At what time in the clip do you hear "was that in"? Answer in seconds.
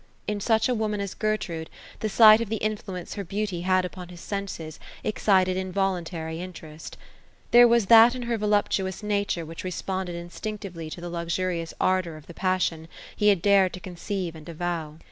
7.67-8.23